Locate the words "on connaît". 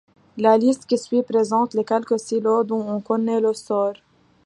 2.91-3.39